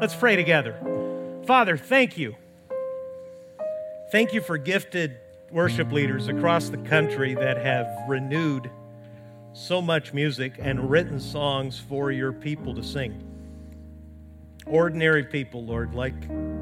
[0.00, 0.76] Let's pray together.
[1.46, 2.36] Father, thank you.
[4.12, 5.16] Thank you for gifted
[5.50, 8.70] worship leaders across the country that have renewed
[9.52, 13.26] so much music and written songs for your people to sing.
[14.66, 16.14] Ordinary people, Lord, like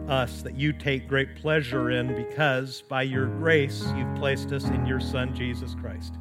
[0.08, 4.86] us, that you take great pleasure in because by your grace you've placed us in
[4.86, 6.14] your Son, Jesus Christ.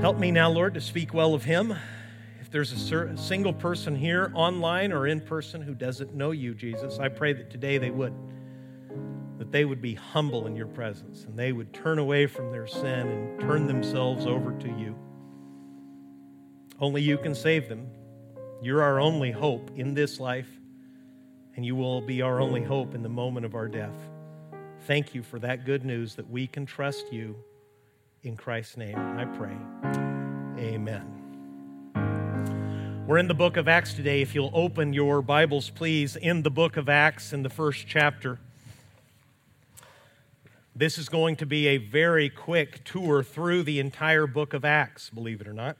[0.00, 1.74] Help me now, Lord, to speak well of him.
[2.48, 6.98] If there's a single person here, online or in person, who doesn't know you, Jesus,
[6.98, 8.14] I pray that today they would.
[9.36, 12.66] That they would be humble in your presence and they would turn away from their
[12.66, 14.96] sin and turn themselves over to you.
[16.80, 17.86] Only you can save them.
[18.62, 20.48] You're our only hope in this life,
[21.54, 23.98] and you will be our only hope in the moment of our death.
[24.86, 27.36] Thank you for that good news that we can trust you.
[28.22, 29.54] In Christ's name, I pray.
[30.58, 31.17] Amen.
[33.08, 34.20] We're in the book of Acts today.
[34.20, 38.38] If you'll open your Bibles, please, in the book of Acts in the first chapter.
[40.76, 45.08] This is going to be a very quick tour through the entire book of Acts,
[45.08, 45.78] believe it or not.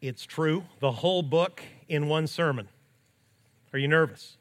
[0.00, 2.66] It's true, the whole book in one sermon.
[3.72, 4.38] Are you nervous?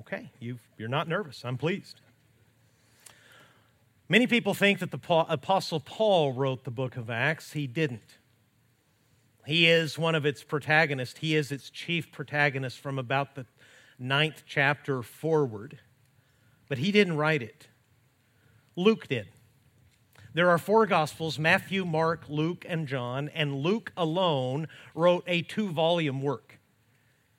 [0.00, 1.46] Okay, you are not nervous.
[1.46, 2.02] I'm pleased.
[4.08, 7.52] Many people think that the Apostle Paul wrote the book of Acts.
[7.52, 8.18] He didn't.
[9.46, 13.46] He is one of its protagonists, he is its chief protagonist from about the
[13.98, 15.80] ninth chapter forward.
[16.68, 17.68] But he didn't write it,
[18.76, 19.28] Luke did.
[20.34, 25.68] There are four Gospels Matthew, Mark, Luke, and John, and Luke alone wrote a two
[25.68, 26.58] volume work.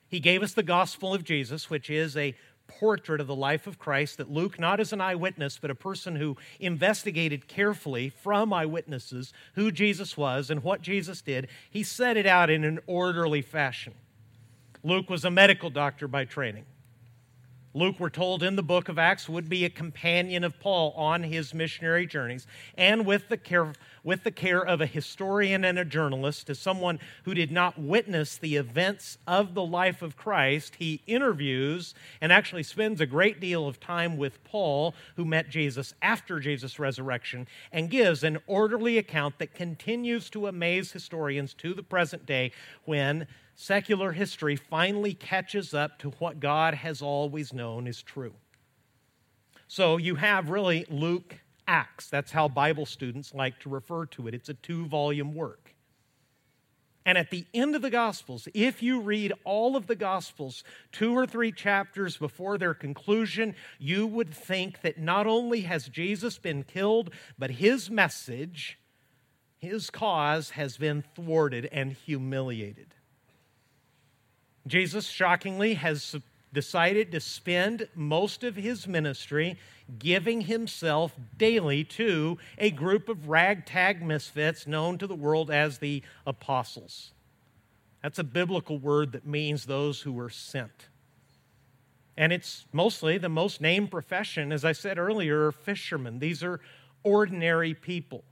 [0.06, 3.78] He gave us the Gospel of Jesus, which is a portrait of the life of
[3.78, 9.32] Christ that Luke, not as an eyewitness, but a person who investigated carefully from eyewitnesses
[9.54, 13.94] who Jesus was and what Jesus did, he set it out in an orderly fashion.
[14.82, 16.64] Luke was a medical doctor by training.
[17.76, 21.24] Luke, we're told in the book of Acts, would be a companion of Paul on
[21.24, 22.46] his missionary journeys,
[22.78, 23.72] and with the care,
[24.04, 28.36] with the care of a historian and a journalist, as someone who did not witness
[28.36, 33.66] the events of the life of Christ, he interviews and actually spends a great deal
[33.66, 39.40] of time with Paul, who met Jesus after Jesus' resurrection, and gives an orderly account
[39.40, 42.52] that continues to amaze historians to the present day
[42.84, 48.34] when secular history finally catches up to what God has always known is true.
[49.68, 52.08] So you have really Luke Acts.
[52.08, 54.34] That's how Bible students like to refer to it.
[54.34, 55.74] It's a two volume work.
[57.06, 61.12] And at the end of the Gospels, if you read all of the Gospels, two
[61.12, 66.62] or three chapters before their conclusion, you would think that not only has Jesus been
[66.62, 68.78] killed, but his message,
[69.58, 72.94] his cause, has been thwarted and humiliated.
[74.66, 76.16] Jesus, shockingly, has
[76.52, 79.58] decided to spend most of his ministry
[79.98, 86.02] giving himself daily to a group of ragtag misfits known to the world as the
[86.26, 87.12] apostles.
[88.02, 90.88] That's a biblical word that means those who were sent.
[92.16, 96.20] And it's mostly the most named profession, as I said earlier, fishermen.
[96.20, 96.60] These are
[97.02, 98.24] ordinary people.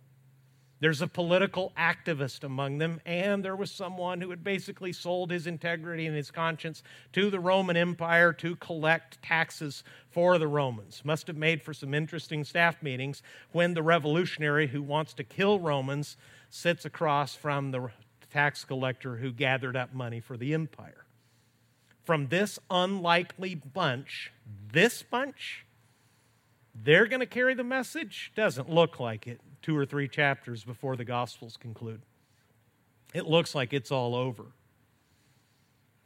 [0.83, 5.47] There's a political activist among them, and there was someone who had basically sold his
[5.47, 6.83] integrity and his conscience
[7.13, 11.03] to the Roman Empire to collect taxes for the Romans.
[11.05, 13.23] Must have made for some interesting staff meetings
[13.53, 16.17] when the revolutionary who wants to kill Romans
[16.51, 17.91] sits across from the
[18.33, 21.05] tax collector who gathered up money for the empire.
[22.03, 24.33] From this unlikely bunch,
[24.73, 25.65] this bunch,
[26.75, 28.33] they're going to carry the message?
[28.35, 32.03] Doesn't look like it two or three chapters before the Gospels conclude.
[33.15, 34.45] It looks like it's all over.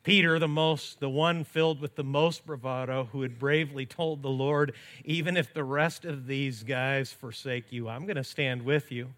[0.02, 4.30] Peter, the most, the one filled with the most bravado, who had bravely told the
[4.30, 4.72] Lord,
[5.04, 9.14] even if the rest of these guys forsake you, I'm going to stand with you.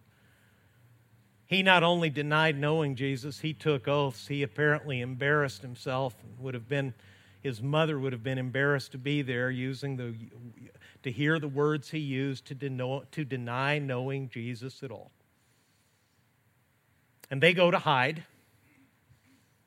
[1.44, 4.28] He not only denied knowing Jesus, he took oaths.
[4.28, 6.94] He apparently embarrassed himself and would have been,
[7.43, 10.14] his mother would have been embarrassed to be there using the
[11.03, 15.11] to hear the words he used to, deno- to deny knowing Jesus at all.
[17.31, 18.25] And they go to hide.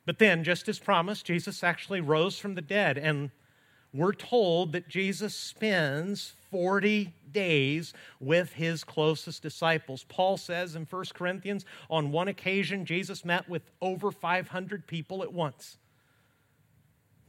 [0.05, 2.97] But then, just as promised, Jesus actually rose from the dead.
[2.97, 3.31] And
[3.93, 10.05] we're told that Jesus spends 40 days with his closest disciples.
[10.07, 15.33] Paul says in 1 Corinthians, on one occasion, Jesus met with over 500 people at
[15.33, 15.77] once.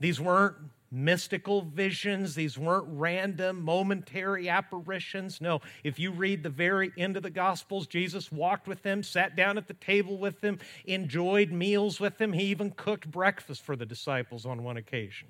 [0.01, 0.57] These weren't
[0.93, 2.35] mystical visions.
[2.35, 5.41] These weren't random, momentary apparitions.
[5.41, 9.35] No, if you read the very end of the Gospels, Jesus walked with them, sat
[9.35, 12.35] down at the table with them, enjoyed meals with them.
[12.35, 15.29] He even cooked breakfast for the disciples on one occasion,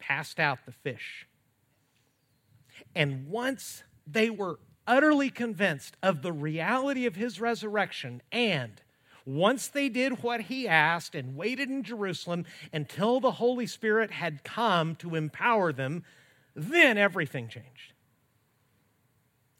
[0.00, 1.28] passed out the fish.
[2.94, 8.80] And once they were utterly convinced of the reality of his resurrection and
[9.24, 14.44] once they did what he asked and waited in Jerusalem until the Holy Spirit had
[14.44, 16.04] come to empower them,
[16.54, 17.92] then everything changed.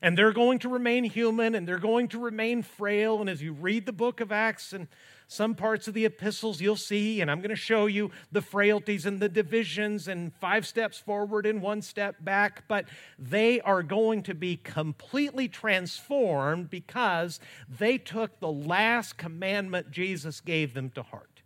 [0.03, 3.21] And they're going to remain human and they're going to remain frail.
[3.21, 4.89] And as you read the book of Acts and
[5.31, 9.07] some parts of the epistles, you'll see, and I'm going to show you the frailties
[9.07, 12.87] and the divisions and five steps forward and one step back, but
[13.17, 17.39] they are going to be completely transformed because
[17.69, 21.43] they took the last commandment Jesus gave them to heart.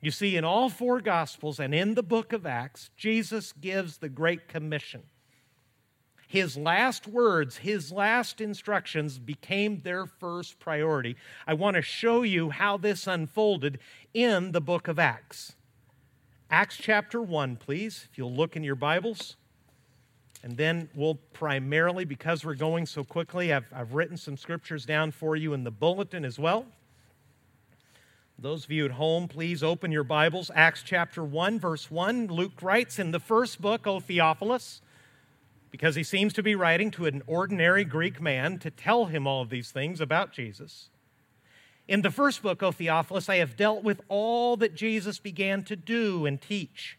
[0.00, 4.08] You see, in all four Gospels and in the book of Acts, Jesus gives the
[4.08, 5.02] Great Commission
[6.32, 11.14] his last words, his last instructions became their first priority.
[11.46, 13.78] I want to show you how this unfolded
[14.14, 15.56] in the book of Acts.
[16.50, 19.36] Acts chapter 1, please, if you'll look in your Bibles.
[20.42, 25.10] And then we'll primarily, because we're going so quickly, I've, I've written some scriptures down
[25.10, 26.64] for you in the bulletin as well.
[28.38, 30.50] Those of you at home, please open your Bibles.
[30.54, 32.28] Acts chapter 1, verse 1.
[32.28, 34.80] Luke writes in the first book, O Theophilus,
[35.72, 39.42] because he seems to be writing to an ordinary Greek man to tell him all
[39.42, 40.90] of these things about Jesus.
[41.88, 45.74] In the first book, O Theophilus, I have dealt with all that Jesus began to
[45.74, 46.98] do and teach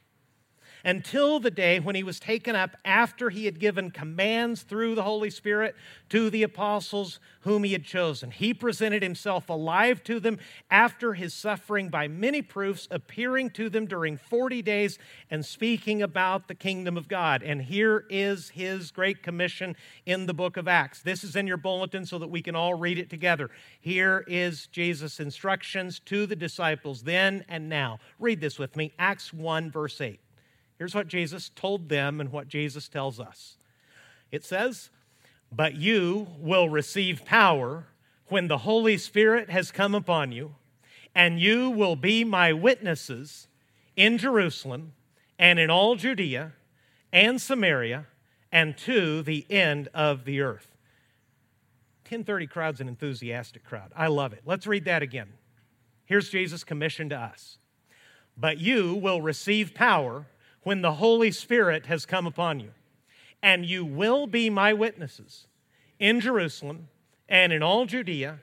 [0.83, 5.03] until the day when he was taken up after he had given commands through the
[5.03, 5.75] Holy Spirit
[6.09, 8.31] to the apostles whom he had chosen.
[8.31, 10.39] He presented himself alive to them
[10.69, 14.99] after his suffering by many proofs, appearing to them during 40 days
[15.29, 17.43] and speaking about the kingdom of God.
[17.43, 19.75] And here is his great commission
[20.05, 21.01] in the book of Acts.
[21.01, 23.49] This is in your bulletin so that we can all read it together.
[23.79, 27.99] Here is Jesus' instructions to the disciples then and now.
[28.19, 30.19] Read this with me Acts 1, verse 8.
[30.77, 33.57] Here's what Jesus told them and what Jesus tells us
[34.31, 34.89] it says,
[35.51, 37.85] But you will receive power
[38.27, 40.55] when the Holy Spirit has come upon you,
[41.13, 43.47] and you will be my witnesses
[43.95, 44.93] in Jerusalem
[45.37, 46.53] and in all Judea
[47.11, 48.07] and Samaria
[48.51, 50.69] and to the end of the earth.
[52.05, 53.91] 1030 crowd's an enthusiastic crowd.
[53.95, 54.41] I love it.
[54.45, 55.33] Let's read that again.
[56.05, 57.57] Here's Jesus' commission to us.
[58.35, 60.25] But you will receive power
[60.63, 62.71] when the Holy Spirit has come upon you.
[63.41, 65.47] And you will be my witnesses
[65.99, 66.87] in Jerusalem
[67.27, 68.39] and in all Judea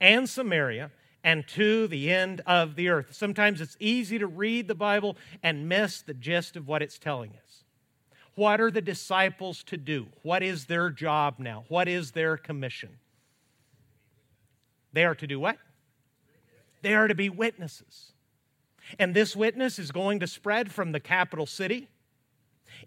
[0.00, 0.90] and Samaria
[1.24, 3.12] and to the end of the earth.
[3.12, 7.30] Sometimes it's easy to read the Bible and miss the gist of what it's telling
[7.30, 7.64] us.
[8.36, 10.06] What are the disciples to do?
[10.22, 11.64] What is their job now?
[11.68, 12.90] What is their commission?
[14.92, 15.58] They are to do what?
[16.82, 18.12] They are to be witnesses.
[18.98, 21.88] And this witness is going to spread from the capital city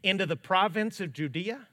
[0.03, 1.67] into the province of Judea,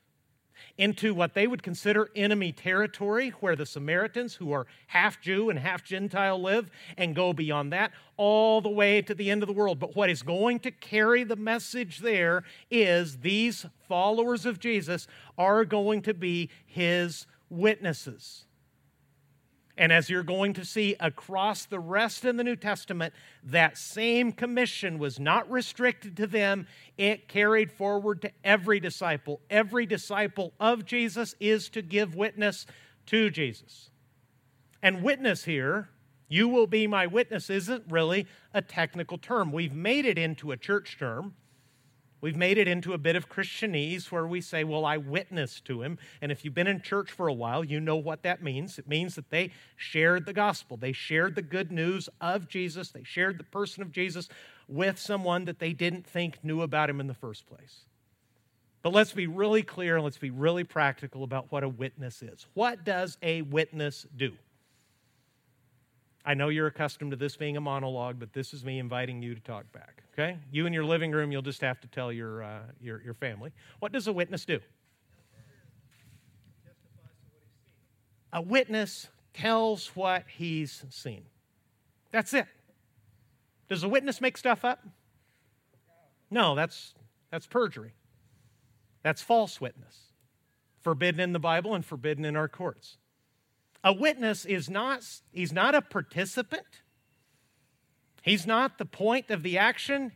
[0.79, 5.59] into what they would consider enemy territory, where the Samaritans, who are half Jew and
[5.59, 9.53] half Gentile, live, and go beyond that, all the way to the end of the
[9.53, 9.79] world.
[9.79, 15.07] But what is going to carry the message there is these followers of Jesus
[15.37, 18.46] are going to be his witnesses.
[19.79, 23.13] And as you're going to see across the rest of the New Testament,
[23.45, 26.67] that same commission was not restricted to them,
[26.97, 29.41] it carried forward to every disciple.
[29.51, 32.67] Every disciple of Jesus is to give witness
[33.07, 33.91] to Jesus.
[34.83, 35.91] And witness here,
[36.29, 39.53] you will be my witness, isn't really a technical term.
[39.53, 41.35] We've made it into a church term.
[42.21, 45.83] We've made it into a bit of Christianese where we say, Well, I witnessed to
[45.83, 45.99] him.
[46.21, 48.79] And if you've been in church for a while, you know what that means.
[48.79, 53.05] It means that they shared the gospel, they shared the good news of Jesus, they
[53.05, 54.29] shared the person of Jesus
[54.69, 57.81] with someone that they didn't think knew about him in the first place.
[58.83, 62.47] But let's be really clear and let's be really practical about what a witness is.
[62.55, 64.33] What does a witness do?
[66.29, 69.37] I know you're accustomed to this being a monologue, but this is me inviting you
[69.37, 70.03] to talk back.
[70.13, 70.37] Okay?
[70.51, 73.53] You in your living room, you'll just have to tell your, uh, your, your family.
[73.79, 74.59] What does a witness do?
[78.33, 81.23] A witness tells what he's seen.
[82.11, 82.47] That's it.
[83.69, 84.85] Does a witness make stuff up?
[86.29, 86.95] No, that's,
[87.31, 87.93] that's perjury.
[89.05, 89.97] That's false witness.
[90.81, 92.97] Forbidden in the Bible and forbidden in our courts.
[93.85, 95.03] A witness is not,
[95.33, 96.67] he's not a participant.
[98.23, 100.13] He's not the point of the action.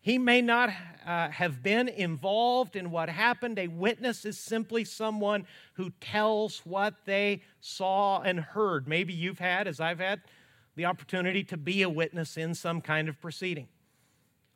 [0.00, 0.70] He may not
[1.04, 3.58] uh, have been involved in what happened.
[3.58, 8.86] A witness is simply someone who tells what they saw and heard.
[8.86, 10.20] Maybe you've had, as I've had,
[10.76, 13.68] the opportunity to be a witness in some kind of proceeding.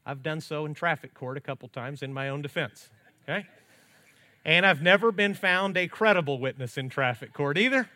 [0.04, 2.88] I've done so in traffic court a couple times in my own defense,
[3.22, 3.46] okay?
[4.44, 7.88] And I've never been found a credible witness in traffic court either.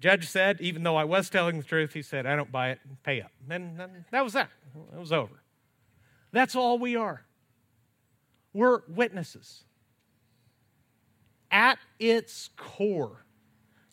[0.00, 2.80] Judge said, even though I was telling the truth, he said, I don't buy it,
[3.02, 3.32] pay up.
[3.48, 4.50] And that was that.
[4.94, 5.42] It was over.
[6.32, 7.24] That's all we are.
[8.52, 9.64] We're witnesses.
[11.50, 13.24] At its core,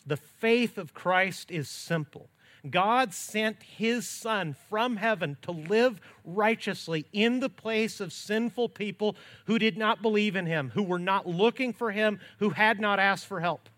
[0.06, 2.28] the faith of Christ is simple.
[2.68, 9.16] God sent his Son from heaven to live righteously in the place of sinful people
[9.44, 12.98] who did not believe in him, who were not looking for him, who had not
[12.98, 13.68] asked for help.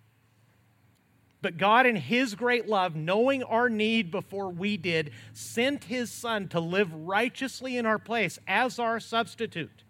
[1.46, 6.48] But God, in His great love, knowing our need before we did, sent His Son
[6.48, 9.84] to live righteously in our place as our substitute.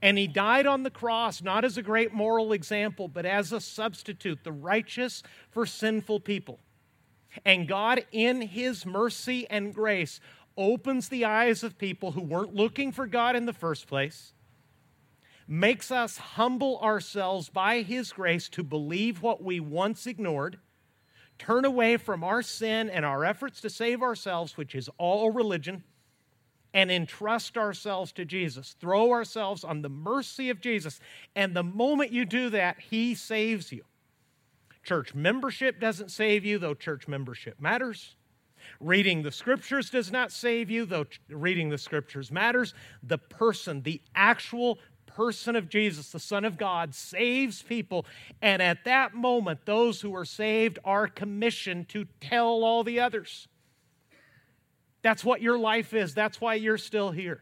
[0.00, 3.60] And He died on the cross not as a great moral example, but as a
[3.60, 6.60] substitute, the righteous for sinful people.
[7.44, 10.20] And God, in His mercy and grace,
[10.56, 14.32] opens the eyes of people who weren't looking for God in the first place
[15.48, 20.58] makes us humble ourselves by His grace to believe what we once ignored,
[21.38, 25.84] turn away from our sin and our efforts to save ourselves, which is all religion,
[26.74, 28.76] and entrust ourselves to Jesus.
[28.80, 31.00] Throw ourselves on the mercy of Jesus.
[31.34, 33.84] And the moment you do that, He saves you.
[34.82, 38.16] Church membership doesn't save you, though church membership matters.
[38.80, 42.74] Reading the scriptures does not save you, though reading the scriptures matters.
[43.02, 44.78] The person, the actual
[45.16, 48.04] person of Jesus, the Son of God, saves people.
[48.42, 53.48] And at that moment, those who are saved are commissioned to tell all the others.
[55.00, 56.12] That's what your life is.
[56.12, 57.40] That's why you're still here.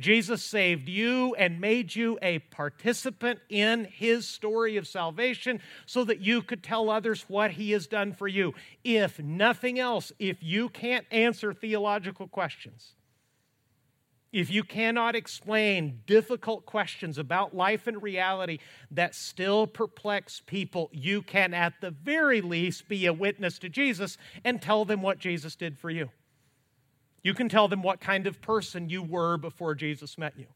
[0.00, 6.20] Jesus saved you and made you a participant in his story of salvation so that
[6.20, 8.52] you could tell others what he has done for you.
[8.82, 12.96] If nothing else, if you can't answer theological questions,
[14.34, 18.58] if you cannot explain difficult questions about life and reality
[18.90, 24.18] that still perplex people, you can at the very least be a witness to Jesus
[24.44, 26.10] and tell them what Jesus did for you.
[27.22, 30.46] You can tell them what kind of person you were before Jesus met you.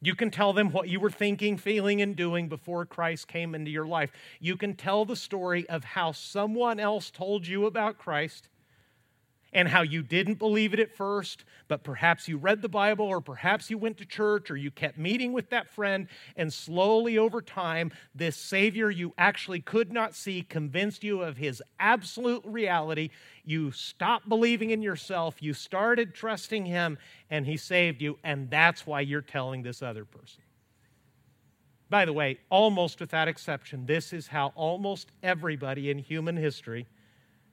[0.00, 3.72] You can tell them what you were thinking, feeling, and doing before Christ came into
[3.72, 4.12] your life.
[4.38, 8.48] You can tell the story of how someone else told you about Christ
[9.52, 13.20] and how you didn't believe it at first, but perhaps you read the Bible, or
[13.20, 17.42] perhaps you went to church, or you kept meeting with that friend, and slowly over
[17.42, 23.10] time, this Savior you actually could not see convinced you of His absolute reality.
[23.44, 28.86] You stopped believing in yourself, you started trusting Him, and He saved you, and that's
[28.86, 30.42] why you're telling this other person.
[31.88, 36.86] By the way, almost without exception, this is how almost everybody in human history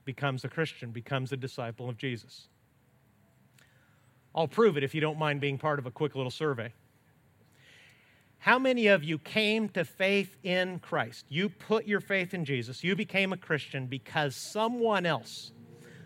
[0.07, 2.47] becomes a Christian, becomes a disciple of Jesus.
[4.33, 6.73] I'll prove it if you don't mind being part of a quick little survey.
[8.39, 11.25] How many of you came to faith in Christ?
[11.27, 12.83] You put your faith in Jesus.
[12.83, 15.51] You became a Christian because someone else,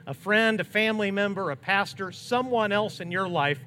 [0.08, 3.60] a friend, a family member, a pastor, someone else in your life,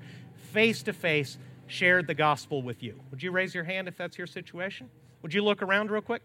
[0.52, 1.38] face to face,
[1.68, 2.98] shared the gospel with you.
[3.10, 4.90] Would you raise your hand if that's your situation?
[5.22, 6.22] Would you look around real quick?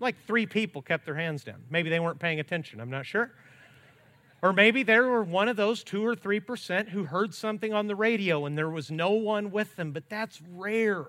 [0.00, 1.62] Like three people kept their hands down.
[1.70, 3.30] Maybe they weren't paying attention, I'm not sure.
[4.42, 7.86] Or maybe there were one of those two or three percent who heard something on
[7.86, 11.06] the radio and there was no one with them, but that's rare.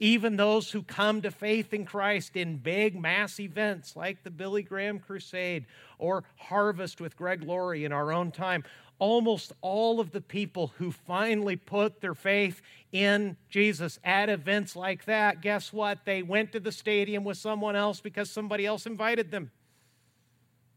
[0.00, 4.62] Even those who come to faith in Christ in big mass events like the Billy
[4.62, 5.66] Graham Crusade
[5.98, 8.64] or Harvest with Greg Laurie in our own time,
[9.02, 15.06] almost all of the people who finally put their faith in Jesus at events like
[15.06, 16.04] that, guess what?
[16.04, 19.50] They went to the stadium with someone else because somebody else invited them.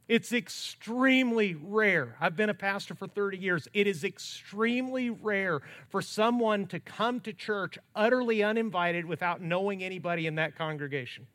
[0.07, 2.15] It's extremely rare.
[2.19, 3.67] I've been a pastor for 30 years.
[3.75, 10.25] It is extremely rare for someone to come to church utterly uninvited without knowing anybody
[10.25, 11.27] in that congregation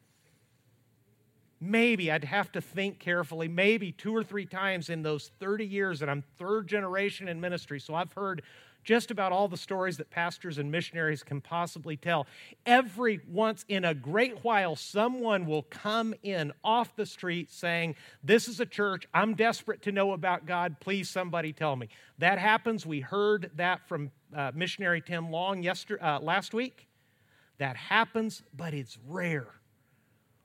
[1.61, 6.01] maybe I'd have to think carefully, maybe two or three times in those 30 years
[6.01, 7.79] that I'm third generation in ministry.
[7.81, 8.43] So I've heard
[8.83, 12.27] just about all the stories that pastors and missionaries can possibly tell.
[12.65, 18.49] Every once in a great while, someone will come in off the street saying, This
[18.49, 19.07] is a church.
[19.13, 20.77] I'm desperate to know about God.
[20.81, 21.89] Please, somebody tell me.
[22.19, 22.87] That happens.
[22.87, 26.87] We heard that from uh, missionary Tim Long yesterday, uh, last week.
[27.59, 29.49] That happens, but it's rare.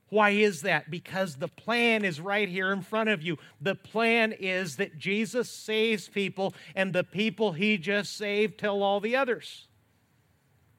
[0.10, 0.92] Why is that?
[0.92, 3.38] Because the plan is right here in front of you.
[3.60, 9.00] The plan is that Jesus saves people, and the people he just saved tell all
[9.00, 9.68] the others.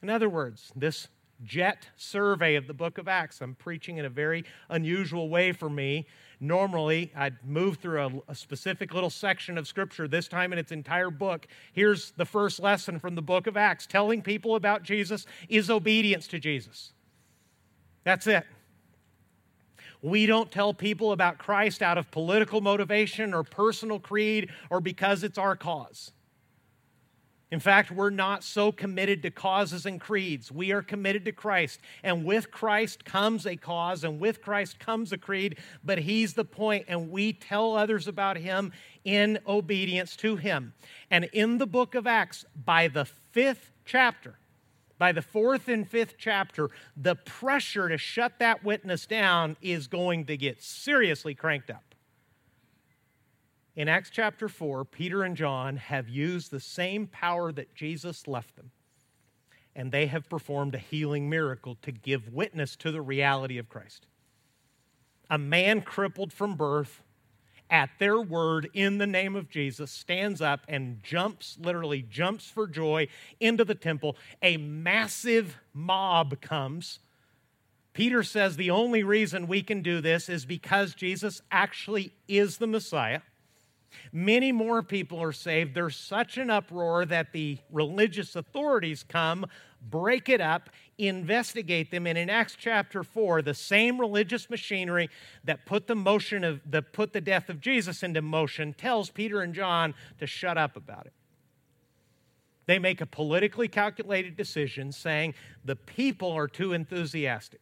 [0.01, 1.09] In other words, this
[1.43, 5.69] jet survey of the book of Acts, I'm preaching in a very unusual way for
[5.69, 6.07] me.
[6.39, 10.71] Normally, I'd move through a, a, specific little section of Scripture, this time in its
[10.71, 11.47] entire book.
[11.73, 16.27] Here's the first lesson from the book of Acts telling people about Jesus is obedience
[16.29, 16.93] to Jesus.
[18.05, 18.45] That's it.
[20.03, 25.23] We don't tell people about Christ out of political motivation or personal creed or because
[25.25, 26.13] it's our cause.
[27.53, 30.51] In fact, we're not so committed to causes and creeds.
[30.51, 31.81] We are committed to Christ.
[32.03, 36.45] And with Christ comes a cause, and with Christ comes a creed, but He's the
[36.45, 38.73] point, and we tell others about Him
[39.05, 40.75] in obedience to Him.
[41.09, 44.39] And in the book of Acts, by the fifth chapter,
[44.99, 50.27] by the fourth and fifth chapter, the pressure to shut that witness down is going
[50.27, 51.95] to get seriously cranked up.
[53.75, 58.57] In Acts chapter 4, Peter and John have used the same power that Jesus left
[58.57, 58.71] them,
[59.75, 64.07] and they have performed a healing miracle to give witness to the reality of Christ.
[65.29, 67.03] A man crippled from birth,
[67.71, 72.67] at their word in the name of Jesus, stands up and jumps, literally jumps for
[72.67, 73.09] joy
[73.41, 74.17] into the temple.
[74.43, 77.01] A massive mob comes.
[77.93, 82.67] Peter says the only reason we can do this is because Jesus actually is the
[82.67, 83.23] Messiah.
[84.13, 85.75] Many more people are saved.
[85.75, 89.47] There's such an uproar that the religious authorities come,
[89.81, 95.11] break it up, investigate them, and in Acts chapter 4, the same religious machinery
[95.45, 99.41] that put the motion of that put the death of Jesus into motion tells Peter
[99.41, 101.13] and John to shut up about it.
[102.67, 105.35] They make a politically calculated decision saying
[105.65, 107.61] the people are too enthusiastic.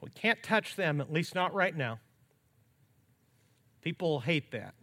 [0.00, 1.98] We can't touch them, at least not right now.
[3.84, 4.74] People hate that.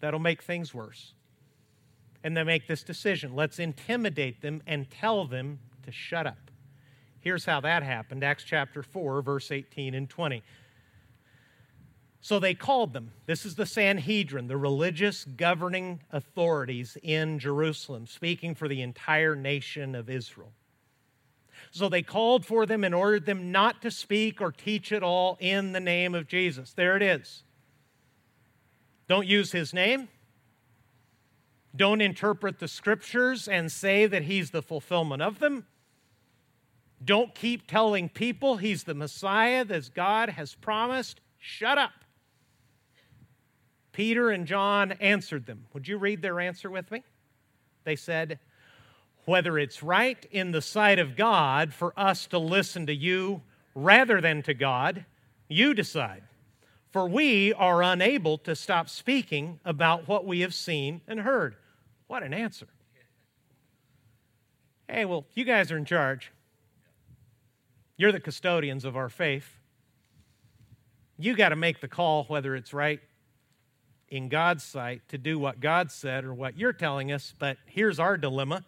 [0.00, 1.14] That'll make things worse.
[2.22, 6.50] And they make this decision let's intimidate them and tell them to shut up.
[7.20, 10.42] Here's how that happened Acts chapter 4, verse 18 and 20.
[12.20, 13.12] So they called them.
[13.24, 19.94] This is the Sanhedrin, the religious governing authorities in Jerusalem, speaking for the entire nation
[19.94, 20.52] of Israel.
[21.70, 25.38] So they called for them and ordered them not to speak or teach at all
[25.40, 26.74] in the name of Jesus.
[26.74, 27.42] There it is.
[29.10, 30.06] Don't use his name.
[31.74, 35.66] Don't interpret the scriptures and say that he's the fulfillment of them.
[37.04, 41.20] Don't keep telling people he's the Messiah that God has promised.
[41.40, 41.90] Shut up.
[43.90, 45.66] Peter and John answered them.
[45.72, 47.02] Would you read their answer with me?
[47.82, 48.38] They said,
[49.24, 53.42] Whether it's right in the sight of God for us to listen to you
[53.74, 55.04] rather than to God,
[55.48, 56.22] you decide
[56.90, 61.56] for we are unable to stop speaking about what we have seen and heard.
[62.08, 62.66] What an answer.
[64.88, 66.32] Hey, well, you guys are in charge.
[67.96, 69.56] You're the custodians of our faith.
[71.16, 73.00] You got to make the call whether it's right
[74.08, 78.00] in God's sight to do what God said or what you're telling us, but here's
[78.00, 78.64] our dilemma.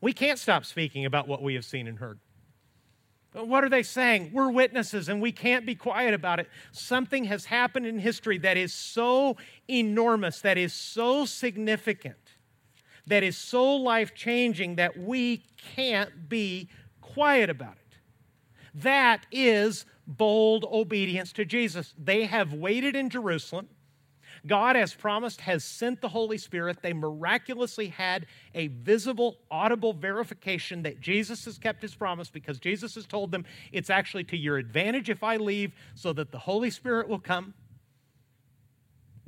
[0.00, 2.18] We can't stop speaking about what we have seen and heard.
[3.44, 4.30] What are they saying?
[4.32, 6.48] We're witnesses and we can't be quiet about it.
[6.72, 9.36] Something has happened in history that is so
[9.68, 12.16] enormous, that is so significant,
[13.06, 15.44] that is so life changing that we
[15.76, 16.68] can't be
[17.00, 17.98] quiet about it.
[18.74, 21.94] That is bold obedience to Jesus.
[21.96, 23.68] They have waited in Jerusalem.
[24.46, 26.78] God, as promised, has sent the Holy Spirit.
[26.82, 32.94] They miraculously had a visible, audible verification that Jesus has kept his promise because Jesus
[32.94, 36.70] has told them it's actually to your advantage if I leave so that the Holy
[36.70, 37.54] Spirit will come.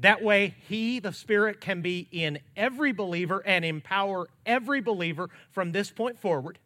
[0.00, 5.72] That way, He, the Spirit, can be in every believer and empower every believer from
[5.72, 6.58] this point forward.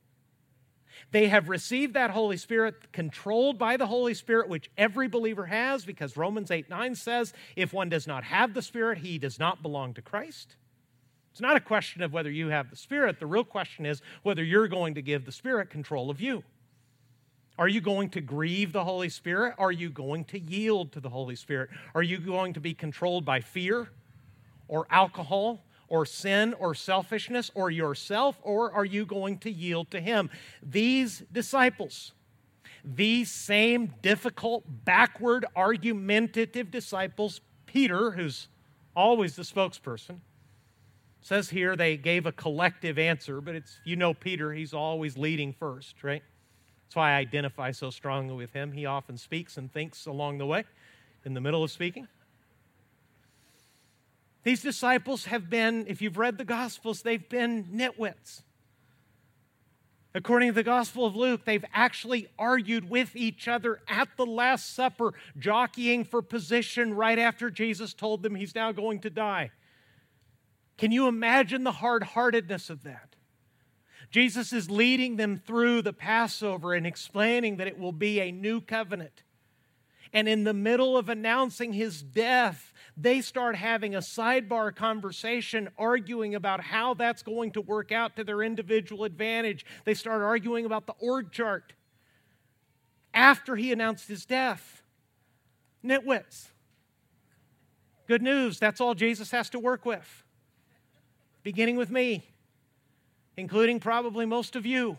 [1.10, 5.84] They have received that Holy Spirit, controlled by the Holy Spirit, which every believer has,
[5.84, 9.62] because Romans 8 9 says, if one does not have the Spirit, he does not
[9.62, 10.56] belong to Christ.
[11.32, 13.18] It's not a question of whether you have the Spirit.
[13.18, 16.44] The real question is whether you're going to give the Spirit control of you.
[17.58, 19.54] Are you going to grieve the Holy Spirit?
[19.58, 21.70] Are you going to yield to the Holy Spirit?
[21.94, 23.88] Are you going to be controlled by fear
[24.68, 30.00] or alcohol or sin or selfishness or yourself, or are you going to yield to
[30.00, 30.30] Him?
[30.62, 32.12] These disciples,
[32.84, 38.48] these same difficult, backward, argumentative disciples, Peter, who's
[38.94, 40.18] always the spokesperson,
[41.20, 45.52] says here they gave a collective answer, but it's, you know, Peter, he's always leading
[45.52, 46.22] first, right?
[46.84, 48.70] That's why I identify so strongly with him.
[48.70, 50.64] He often speaks and thinks along the way,
[51.24, 52.06] in the middle of speaking.
[54.44, 58.42] These disciples have been, if you've read the Gospels, they've been nitwits.
[60.14, 64.72] According to the Gospel of Luke, they've actually argued with each other at the Last
[64.72, 69.50] Supper, jockeying for position right after Jesus told them he's now going to die.
[70.78, 73.16] Can you imagine the hard heartedness of that?
[74.10, 78.60] Jesus is leading them through the Passover and explaining that it will be a new
[78.60, 79.23] covenant.
[80.14, 86.36] And in the middle of announcing his death, they start having a sidebar conversation arguing
[86.36, 89.66] about how that's going to work out to their individual advantage.
[89.84, 91.72] They start arguing about the org chart
[93.12, 94.82] after he announced his death.
[95.84, 96.46] Nitwits.
[98.06, 100.24] Good news, that's all Jesus has to work with,
[101.42, 102.22] beginning with me,
[103.36, 104.98] including probably most of you.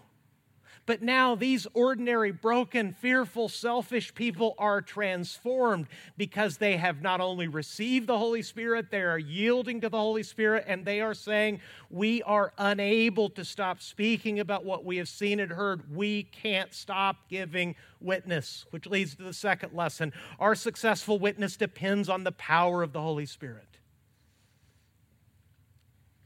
[0.86, 7.48] But now these ordinary, broken, fearful, selfish people are transformed because they have not only
[7.48, 11.60] received the Holy Spirit, they are yielding to the Holy Spirit, and they are saying,
[11.90, 15.96] We are unable to stop speaking about what we have seen and heard.
[15.96, 20.14] We can't stop giving witness, which leads to the second lesson.
[20.40, 23.80] Our successful witness depends on the power of the Holy Spirit.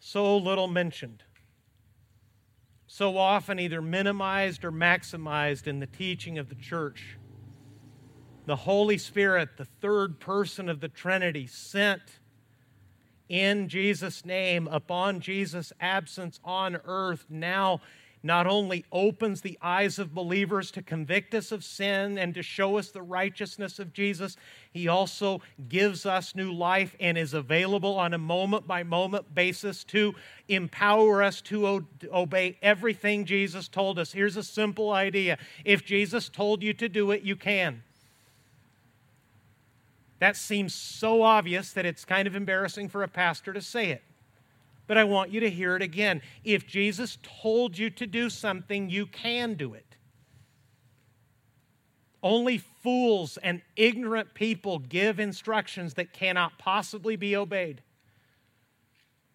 [0.02, 1.24] So little mentioned
[3.00, 7.18] so often either minimized or maximized in the teaching of the church.
[8.46, 12.02] The Holy Spirit, the third person of the Trinity, sent
[13.30, 17.80] in Jesus' name upon Jesus' absence on earth, now
[18.22, 22.78] not only opens the eyes of believers to convict us of sin and to show
[22.78, 24.36] us the righteousness of Jesus,
[24.72, 29.86] he also gives us new life and is available on a moment by moment basis
[29.86, 30.14] to
[30.50, 34.12] empower us to obey everything Jesus told us.
[34.12, 37.84] Here's a simple idea if Jesus told you to do it, you can.
[40.20, 44.04] That seems so obvious that it's kind of embarrassing for a pastor to say it
[44.90, 46.20] but I want you to hear it again.
[46.44, 49.96] If Jesus told you to do something, you can do it.
[52.24, 57.84] Only fools and ignorant people give instructions that cannot possibly be obeyed.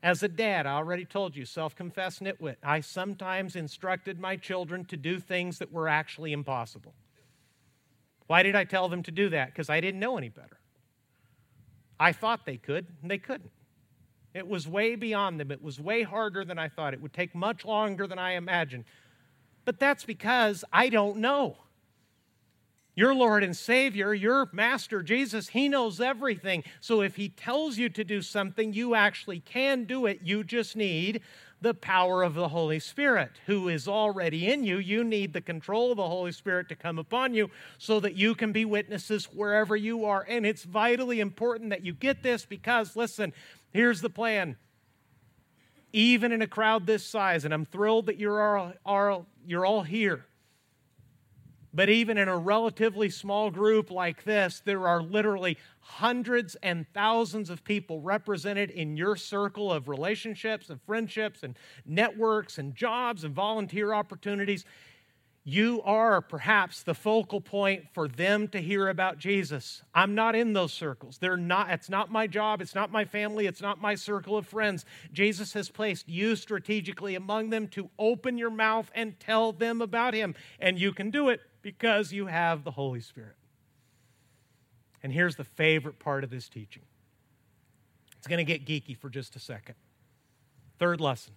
[0.03, 4.85] As a dad, I already told you, self confessed nitwit, I sometimes instructed my children
[4.87, 6.95] to do things that were actually impossible.
[8.27, 9.53] Why did I tell them to do that?
[9.53, 10.59] Because I didn't know any better.
[12.01, 13.53] I thought they could, and they couldn't.
[14.35, 15.51] It was way beyond them.
[15.53, 16.93] It was way harder than I thought.
[16.93, 18.85] It would take much longer than I imagined.
[19.65, 21.57] But that's because I don't know.
[22.97, 26.63] Your Lord and Savior, your Master Jesus, He knows everything.
[26.81, 30.21] So if He tells you to do something, you actually can do it.
[30.23, 31.21] You just need
[31.61, 34.79] the power of the Holy Spirit who is already in you.
[34.79, 38.35] You need the control of the Holy Spirit to come upon you so that you
[38.35, 40.25] can be witnesses wherever you are.
[40.29, 43.33] And it's vitally important that you get this because, listen,
[43.75, 44.57] Here's the plan.
[45.93, 48.57] Even in a crowd this size, and I'm thrilled that you're
[48.87, 50.25] all, you're all here.
[51.73, 57.51] But even in a relatively small group like this, there are literally hundreds and thousands
[57.51, 63.35] of people represented in your circle of relationships and friendships and networks and jobs and
[63.35, 64.65] volunteer opportunities
[65.47, 69.83] you are perhaps the focal point for them to hear about Jesus.
[69.95, 71.19] I'm not in those circles.
[71.19, 74.47] They're not it's not my job, it's not my family, it's not my circle of
[74.47, 74.87] friends.
[75.13, 80.15] Jesus has placed you strategically among them to open your mouth and tell them about
[80.15, 83.37] him, and you can do it because you have the Holy Spirit.
[85.03, 86.85] And here's the favorite part of this teaching.
[88.17, 89.75] It's going to get geeky for just a second.
[90.79, 91.35] Third lesson.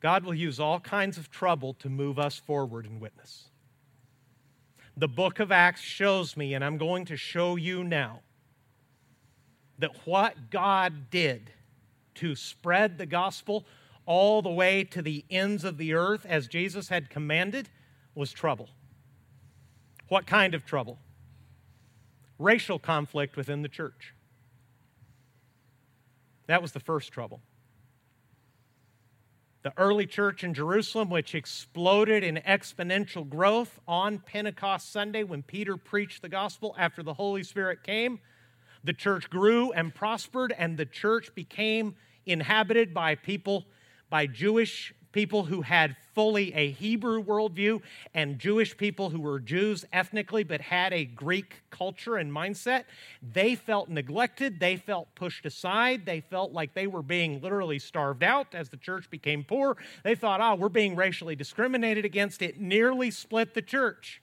[0.00, 3.48] God will use all kinds of trouble to move us forward in witness.
[4.96, 8.20] The book of Acts shows me, and I'm going to show you now,
[9.78, 11.52] that what God did
[12.16, 13.64] to spread the gospel
[14.06, 17.68] all the way to the ends of the earth as Jesus had commanded
[18.14, 18.68] was trouble.
[20.08, 20.98] What kind of trouble?
[22.38, 24.14] Racial conflict within the church.
[26.46, 27.40] That was the first trouble
[29.62, 35.76] the early church in Jerusalem, which exploded in exponential growth on Pentecost Sunday when Peter
[35.76, 38.20] preached the gospel after the Holy Spirit came.
[38.84, 43.66] The church grew and prospered, and the church became inhabited by people,
[44.10, 47.82] by Jewish people who had fully a Hebrew worldview
[48.14, 52.84] and Jewish people who were Jews ethnically but had a Greek culture and mindset,
[53.20, 54.60] they felt neglected.
[54.60, 56.06] They felt pushed aside.
[56.06, 59.76] They felt like they were being literally starved out as the church became poor.
[60.04, 62.40] They thought, oh, we're being racially discriminated against.
[62.40, 64.22] It nearly split the church.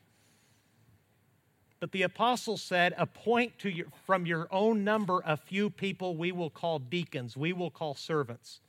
[1.81, 6.31] But the apostle said, appoint to your, from your own number a few people we
[6.31, 8.62] will call deacons, we will call servants.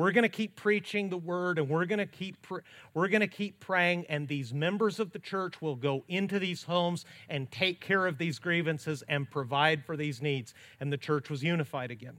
[0.00, 2.60] We're going to keep preaching the word and we're going to keep pr-
[2.94, 6.62] we're going to keep praying and these members of the church will go into these
[6.62, 11.28] homes and take care of these grievances and provide for these needs and the church
[11.28, 12.16] was unified again.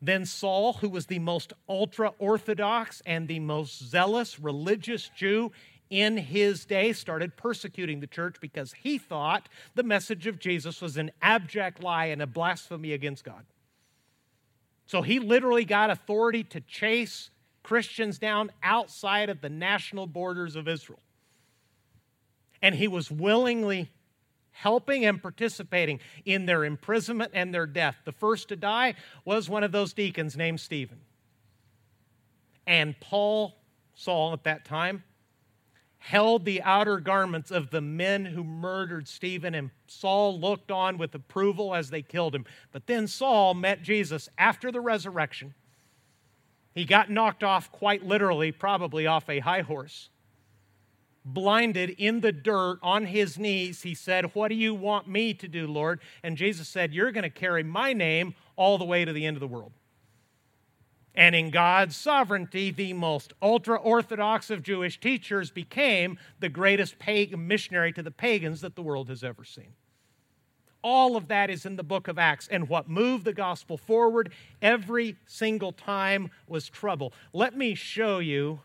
[0.00, 5.52] Then Saul, who was the most ultra orthodox and the most zealous religious Jew
[5.88, 10.96] in his day, started persecuting the church because he thought the message of Jesus was
[10.96, 13.44] an abject lie and a blasphemy against God.
[14.92, 17.30] So he literally got authority to chase
[17.62, 20.98] Christians down outside of the national borders of Israel.
[22.60, 23.90] And he was willingly
[24.50, 27.96] helping and participating in their imprisonment and their death.
[28.04, 31.00] The first to die was one of those deacons named Stephen.
[32.66, 33.56] And Paul,
[33.94, 35.04] Saul at that time,
[36.02, 41.14] held the outer garments of the men who murdered Stephen, and Saul looked on with
[41.14, 42.44] approval as they killed him.
[42.72, 45.54] But then Saul met Jesus after the resurrection.
[46.74, 50.10] He got knocked off, quite literally, probably off a high horse.
[51.24, 55.46] Blinded in the dirt on his knees, he said, What do you want me to
[55.46, 56.00] do, Lord?
[56.24, 59.36] And Jesus said, You're going to carry my name all the way to the end
[59.36, 59.72] of the world.
[61.14, 67.46] And in God's sovereignty, the most ultra Orthodox of Jewish teachers became the greatest pagan
[67.46, 69.74] missionary to the pagans that the world has ever seen.
[70.82, 72.48] All of that is in the book of Acts.
[72.48, 77.12] And what moved the gospel forward every single time was trouble.
[77.32, 78.60] Let me show you.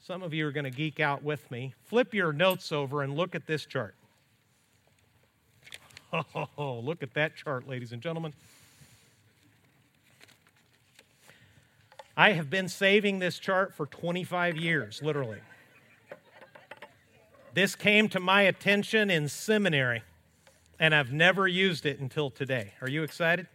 [0.00, 1.74] Some of you are going to geek out with me.
[1.84, 3.94] Flip your notes over and look at this chart.
[6.58, 8.34] Oh, look at that chart, ladies and gentlemen.
[12.22, 15.40] I have been saving this chart for 25 years, literally.
[17.52, 20.04] This came to my attention in seminary,
[20.78, 22.74] and I've never used it until today.
[22.80, 23.48] Are you excited?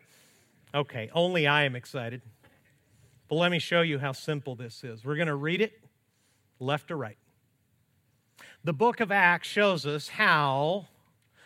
[0.76, 2.22] Okay, only I am excited.
[3.30, 5.06] But let me show you how simple this is.
[5.06, 5.80] We're going to read it
[6.60, 7.18] left to right.
[8.66, 10.88] The book of Acts shows us how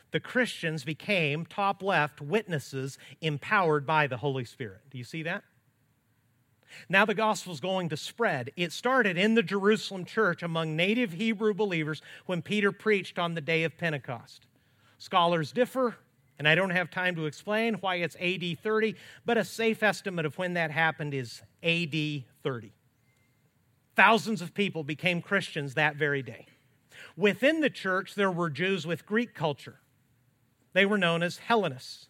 [0.10, 4.82] the Christians became top left witnesses empowered by the Holy Spirit.
[4.90, 5.44] Do you see that?
[6.90, 8.52] Now the gospel is going to spread.
[8.56, 13.42] It started in the Jerusalem church among native Hebrew believers when Peter preached on the
[13.42, 14.46] day of Pentecost.
[14.98, 15.96] Scholars differ,
[16.38, 20.26] and I don't have time to explain why it's AD 30, but a safe estimate
[20.26, 22.72] of when that happened is AD 30.
[23.96, 26.46] Thousands of people became Christians that very day.
[27.18, 29.80] Within the church, there were Jews with Greek culture.
[30.74, 32.08] They were known as Hellenists.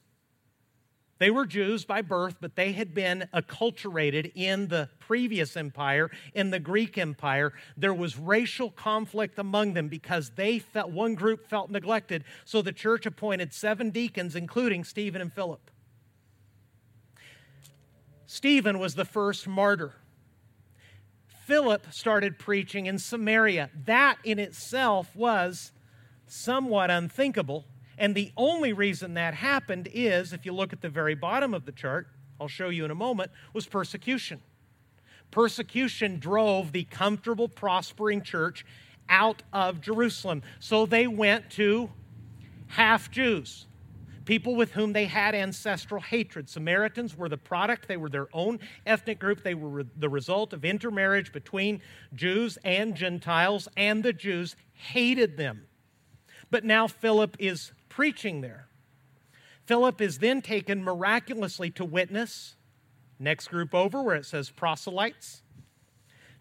[1.21, 6.49] They were Jews by birth, but they had been acculturated in the previous empire, in
[6.49, 7.53] the Greek Empire.
[7.77, 12.23] There was racial conflict among them because they felt one group felt neglected.
[12.43, 15.69] So the church appointed seven deacons, including Stephen and Philip.
[18.25, 19.93] Stephen was the first martyr.
[21.45, 23.69] Philip started preaching in Samaria.
[23.85, 25.71] That in itself was
[26.25, 27.65] somewhat unthinkable
[28.01, 31.65] and the only reason that happened is, if you look at the very bottom of
[31.65, 32.07] the chart,
[32.39, 34.41] I'll show you in a moment, was persecution.
[35.29, 38.65] Persecution drove the comfortable, prospering church
[39.07, 40.41] out of Jerusalem.
[40.59, 41.91] So they went to
[42.69, 43.67] half Jews,
[44.25, 46.49] people with whom they had ancestral hatred.
[46.49, 49.43] Samaritans were the product, they were their own ethnic group.
[49.43, 51.81] They were the result of intermarriage between
[52.15, 55.67] Jews and Gentiles, and the Jews hated them.
[56.49, 58.65] But now Philip is preaching there.
[59.67, 62.55] Philip is then taken miraculously to witness,
[63.19, 65.43] next group over where it says proselytes,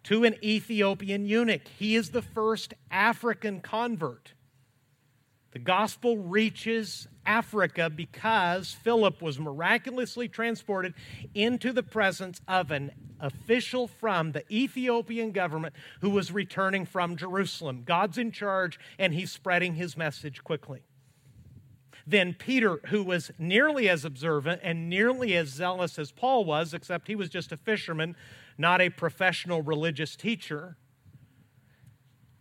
[0.04, 1.68] to an Ethiopian eunuch.
[1.78, 4.32] He is the first African convert.
[5.50, 10.94] The gospel reaches Africa because Philip was miraculously transported
[11.34, 17.82] into the presence of an official from the Ethiopian government who was returning from Jerusalem.
[17.84, 20.84] God's in charge, and he's spreading his message quickly.
[22.06, 27.08] Then Peter, who was nearly as observant and nearly as zealous as Paul was, except
[27.08, 28.16] he was just a fisherman,
[28.58, 30.76] not a professional religious teacher.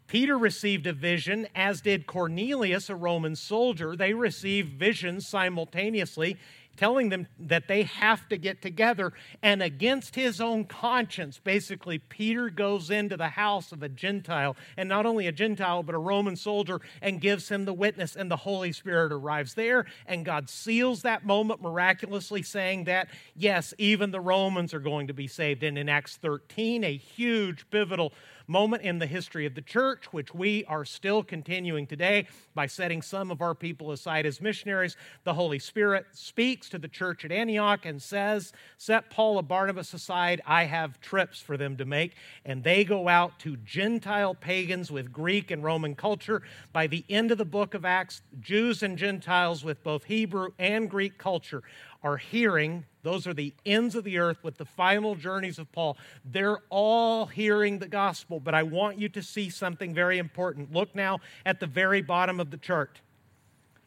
[0.08, 3.96] Peter received a vision, as did Cornelius, a Roman soldier.
[3.96, 6.38] They received visions simultaneously
[6.80, 9.12] telling them that they have to get together.
[9.44, 14.88] And against his own conscience, basically, Peter goes into the house of a Gentile, and
[14.88, 18.38] not only a Gentile, but a Roman soldier, and gives him the witness, and the
[18.38, 24.22] Holy Spirit arrives there, and God seals that moment miraculously, saying that, yes, even the
[24.22, 25.64] Romans are going to be saved.
[25.64, 28.14] And in Acts 13, a huge pivotal
[28.50, 33.02] moment in the history of the church, which we are still continuing today by setting
[33.02, 34.98] some of our people aside as missionaries.
[35.24, 39.94] The Holy Spirit speaks to the church at Antioch and says, Set Paul and Barnabas
[39.94, 42.16] aside, I have trips for them to make.
[42.44, 46.42] And they go out to Gentile pagans with Greek and Roman culture.
[46.74, 50.90] By the end of the book of Acts, Jews and Gentiles with both Hebrew and
[50.90, 51.62] Greek culture
[52.02, 55.98] are hearing, those are the ends of the earth with the final journeys of Paul.
[56.26, 60.74] They're all hearing the gospel, but I want you to see something very important.
[60.74, 63.00] Look now at the very bottom of the chart.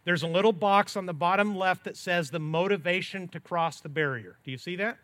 [0.05, 3.89] There's a little box on the bottom left that says the motivation to cross the
[3.89, 4.39] barrier.
[4.45, 4.99] Do you see that?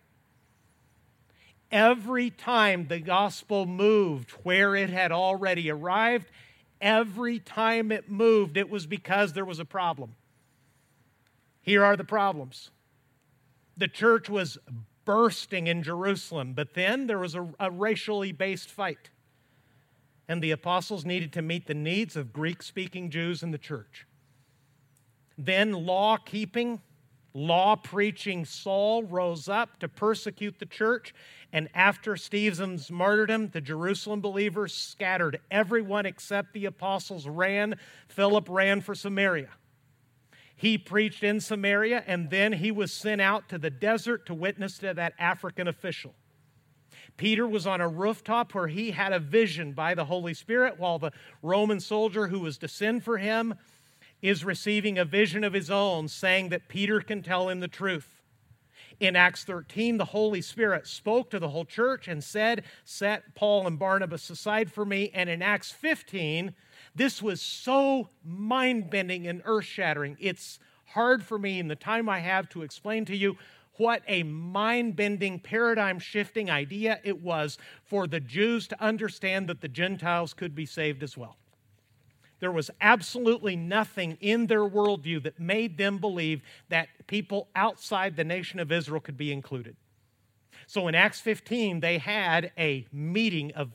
[1.71, 6.31] Every time the gospel moved where it had already arrived,
[6.81, 10.15] every time it moved, it was because there was a problem.
[11.61, 12.71] Here are the problems
[13.79, 14.59] the church was
[15.05, 19.11] bursting in Jerusalem, but then there was a, a racially based fight.
[20.29, 24.07] And the apostles needed to meet the needs of Greek speaking Jews in the church.
[25.39, 26.83] Then law keeping,
[27.33, 31.15] law preaching Saul rose up to persecute the church.
[31.53, 35.41] And after Stephen's martyrdom, the Jerusalem believers scattered.
[35.51, 37.77] Everyone except the apostles ran.
[38.09, 39.51] Philip ran for Samaria.
[40.59, 44.79] He preached in Samaria, and then he was sent out to the desert to witness
[44.79, 46.17] to that African official.
[47.17, 50.99] Peter was on a rooftop where he had a vision by the Holy Spirit, while
[50.99, 53.55] the Roman soldier who was to send for him
[54.21, 58.21] is receiving a vision of his own, saying that Peter can tell him the truth.
[58.99, 63.65] In Acts 13, the Holy Spirit spoke to the whole church and said, Set Paul
[63.69, 65.13] and Barnabas aside for me.
[65.15, 66.53] And in Acts 15,
[66.99, 70.17] this was so mind bending and earth shattering.
[70.21, 73.37] It's hard for me in the time I have to explain to you
[73.77, 79.61] what a mind bending, paradigm shifting idea it was for the Jews to understand that
[79.61, 81.37] the Gentiles could be saved as well.
[82.41, 88.25] There was absolutely nothing in their worldview that made them believe that people outside the
[88.25, 89.77] nation of Israel could be included.
[90.67, 93.71] So in Acts 15, they had a meeting of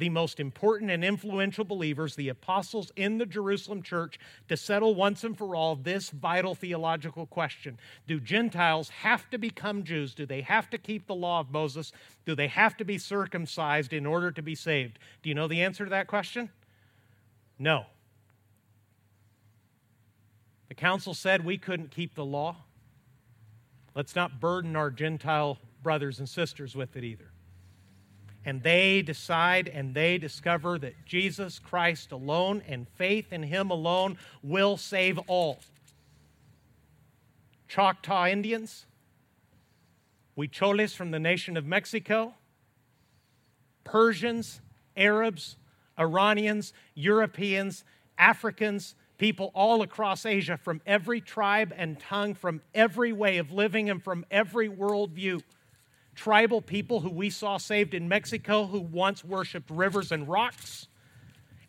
[0.00, 5.22] the most important and influential believers, the apostles in the Jerusalem church, to settle once
[5.22, 10.14] and for all this vital theological question Do Gentiles have to become Jews?
[10.14, 11.92] Do they have to keep the law of Moses?
[12.24, 14.98] Do they have to be circumcised in order to be saved?
[15.22, 16.48] Do you know the answer to that question?
[17.58, 17.84] No.
[20.68, 22.56] The council said we couldn't keep the law.
[23.94, 27.30] Let's not burden our Gentile brothers and sisters with it either
[28.44, 34.16] and they decide and they discover that Jesus Christ alone and faith in Him alone
[34.42, 35.60] will save all.
[37.68, 38.86] Choctaw Indians,
[40.36, 42.34] Huicholes from the nation of Mexico,
[43.84, 44.60] Persians,
[44.96, 45.56] Arabs,
[45.98, 47.84] Iranians, Europeans,
[48.18, 53.90] Africans, people all across Asia from every tribe and tongue, from every way of living,
[53.90, 55.42] and from every worldview
[56.14, 60.88] tribal people who we saw saved in Mexico who once worshiped rivers and rocks,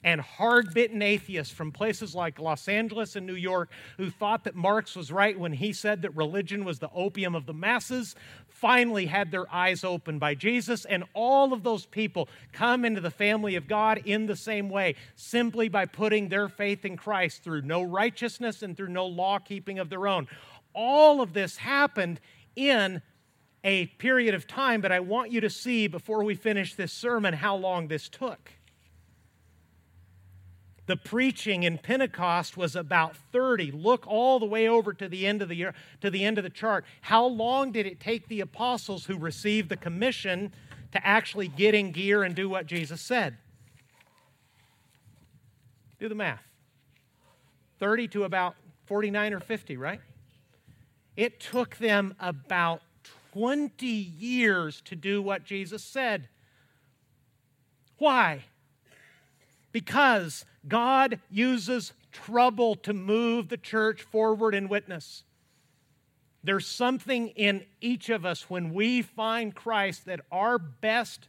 [0.03, 4.55] and hard bitten atheists from places like Los Angeles and New York who thought that
[4.55, 8.15] Marx was right when he said that religion was the opium of the masses,
[8.47, 10.85] finally had their eyes opened by Jesus.
[10.85, 14.95] And all of those people come into the family of God in the same way,
[15.15, 19.77] simply by putting their faith in Christ through no righteousness and through no law keeping
[19.77, 20.27] of their own.
[20.73, 22.19] All of this happened
[22.55, 23.03] in
[23.63, 27.33] a period of time, but I want you to see before we finish this sermon
[27.33, 28.51] how long this took.
[30.87, 33.71] The preaching in Pentecost was about 30.
[33.71, 36.43] Look all the way over to the end of the year, to the end of
[36.43, 36.85] the chart.
[37.01, 40.51] How long did it take the apostles who received the commission
[40.91, 43.37] to actually get in gear and do what Jesus said?
[45.99, 46.43] Do the math.
[47.79, 48.55] 30 to about
[48.87, 50.01] 49 or 50, right?
[51.15, 52.81] It took them about
[53.33, 56.27] 20 years to do what Jesus said.
[57.97, 58.45] Why?
[59.71, 65.23] Because God uses trouble to move the church forward in witness.
[66.43, 71.27] There's something in each of us when we find Christ that our best,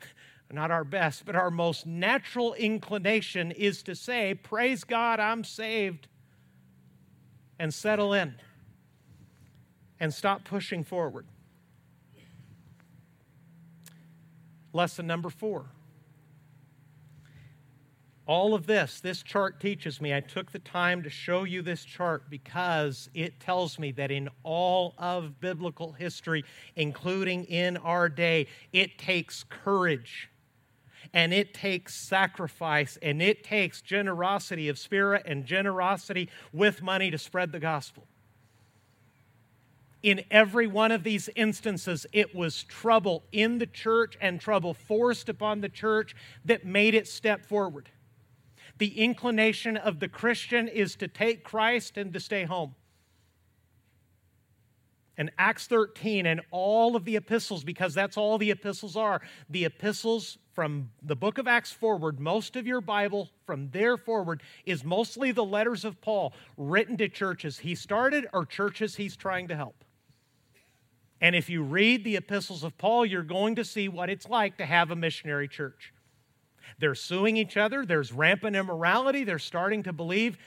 [0.50, 6.08] not our best, but our most natural inclination is to say, Praise God, I'm saved,
[7.58, 8.34] and settle in.
[10.00, 11.26] And stop pushing forward.
[14.72, 15.66] Lesson number four.
[18.26, 20.14] All of this, this chart teaches me.
[20.14, 24.28] I took the time to show you this chart because it tells me that in
[24.44, 26.44] all of biblical history,
[26.76, 30.30] including in our day, it takes courage
[31.12, 37.18] and it takes sacrifice and it takes generosity of spirit and generosity with money to
[37.18, 38.06] spread the gospel.
[40.02, 45.28] In every one of these instances, it was trouble in the church and trouble forced
[45.28, 47.90] upon the church that made it step forward.
[48.78, 52.74] The inclination of the Christian is to take Christ and to stay home.
[55.18, 59.20] And Acts 13 and all of the epistles, because that's all the epistles are,
[59.50, 64.42] the epistles from the book of Acts forward, most of your Bible from there forward
[64.64, 69.48] is mostly the letters of Paul written to churches he started or churches he's trying
[69.48, 69.84] to help.
[71.20, 74.56] And if you read the epistles of Paul, you're going to see what it's like
[74.58, 75.92] to have a missionary church.
[76.78, 80.38] They're suing each other, there's rampant immorality, they're starting to believe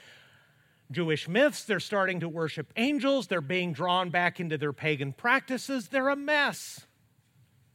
[0.90, 5.88] Jewish myths, they're starting to worship angels, they're being drawn back into their pagan practices.
[5.88, 6.86] They're a mess.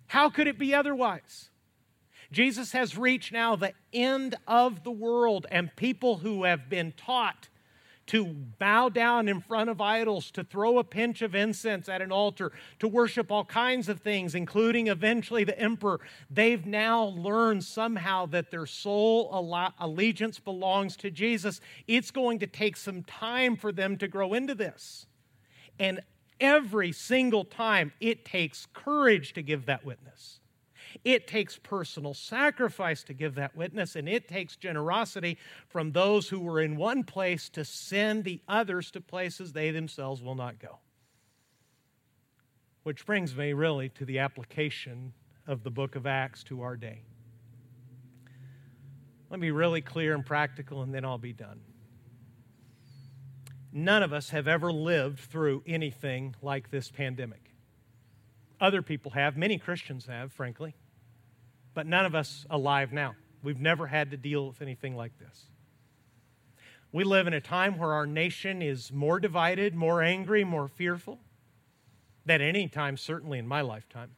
[0.08, 1.50] How could it be otherwise?
[2.32, 7.50] Jesus has reached now the end of the world, and people who have been taught
[8.10, 12.12] to bow down in front of idols, to throw a pinch of incense at an
[12.12, 16.00] altar, to worship all kinds of things, including eventually the emperor.
[16.28, 19.30] They've now learned somehow that their sole
[19.80, 21.62] allegiance belongs to Jesus.
[21.88, 25.06] It's going to take some time for them to grow into this.
[25.78, 26.00] And
[26.40, 30.39] every single time, it takes courage to give that witness.
[31.04, 35.38] It takes personal sacrifice to give that witness, and it takes generosity
[35.68, 40.22] from those who were in one place to send the others to places they themselves
[40.22, 40.80] will not go.
[42.84, 45.14] Which brings me really to the application
[45.48, 47.04] of the book of Acts to our day.
[49.30, 51.62] Let me be really clear and practical, and then I'll be done.
[53.72, 57.49] None of us have ever lived through anything like this pandemic.
[58.62, 60.76] Other people have, many Christians have, frankly,
[61.74, 63.16] but none of us alive now.
[63.42, 65.46] We've never had to deal with anything like this.
[66.92, 71.20] We live in a time where our nation is more divided, more angry, more fearful
[72.26, 74.12] than any time, certainly in my lifetime.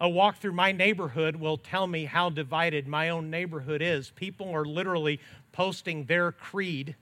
[0.00, 4.10] A walk through my neighborhood will tell me how divided my own neighborhood is.
[4.10, 5.20] People are literally
[5.52, 6.94] posting their creed,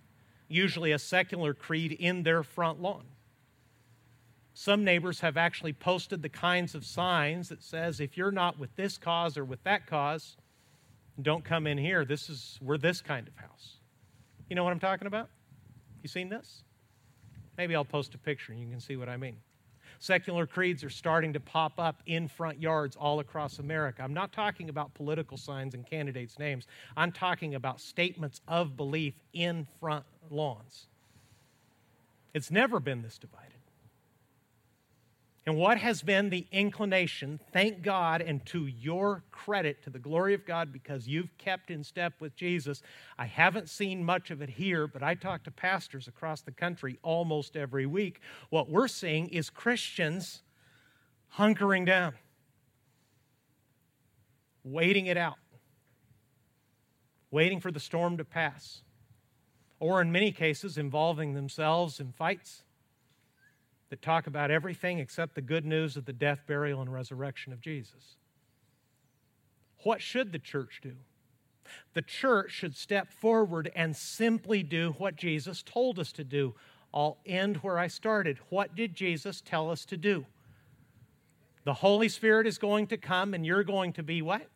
[0.48, 3.04] usually a secular creed, in their front lawn.
[4.60, 8.74] Some neighbors have actually posted the kinds of signs that says if you're not with
[8.74, 10.36] this cause or with that cause,
[11.22, 12.04] don't come in here.
[12.04, 13.76] This is we're this kind of house.
[14.50, 15.28] You know what I'm talking about?
[16.02, 16.64] You seen this?
[17.56, 19.36] Maybe I'll post a picture and you can see what I mean.
[20.00, 24.02] Secular creeds are starting to pop up in front yards all across America.
[24.02, 26.66] I'm not talking about political signs and candidates' names.
[26.96, 30.88] I'm talking about statements of belief in front lawns.
[32.34, 33.57] It's never been this divided.
[35.48, 40.34] And what has been the inclination, thank God, and to your credit, to the glory
[40.34, 42.82] of God, because you've kept in step with Jesus.
[43.18, 46.98] I haven't seen much of it here, but I talk to pastors across the country
[47.02, 48.20] almost every week.
[48.50, 50.42] What we're seeing is Christians
[51.38, 52.12] hunkering down,
[54.64, 55.38] waiting it out,
[57.30, 58.82] waiting for the storm to pass,
[59.80, 62.64] or in many cases, involving themselves in fights
[63.90, 67.60] that talk about everything except the good news of the death, burial, and resurrection of
[67.60, 68.16] Jesus.
[69.84, 70.94] What should the church do?
[71.94, 76.54] The church should step forward and simply do what Jesus told us to do.
[76.92, 78.38] I'll end where I started.
[78.48, 80.24] What did Jesus tell us to do?
[81.64, 84.46] The Holy Spirit is going to come and you're going to be what?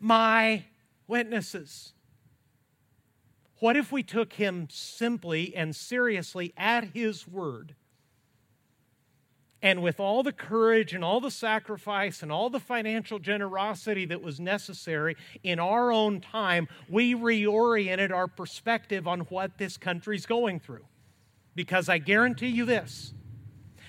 [0.00, 0.64] My
[1.06, 1.92] witnesses.
[3.60, 7.74] What if we took him simply and seriously at his word?
[9.62, 14.22] And with all the courage and all the sacrifice and all the financial generosity that
[14.22, 20.60] was necessary in our own time, we reoriented our perspective on what this country's going
[20.60, 20.84] through.
[21.54, 23.14] Because I guarantee you this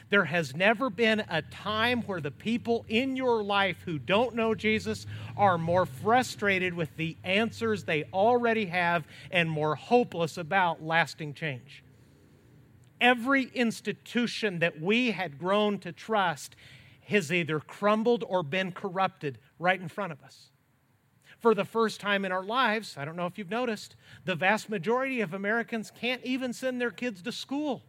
[0.09, 4.55] there has never been a time where the people in your life who don't know
[4.55, 5.05] Jesus
[5.35, 11.83] are more frustrated with the answers they already have and more hopeless about lasting change
[12.99, 16.55] every institution that we had grown to trust
[17.05, 20.49] has either crumbled or been corrupted right in front of us.
[21.39, 23.95] For the first time in our lives, I don't know if you've noticed,
[24.25, 27.83] the vast majority of Americans can't even send their kids to school.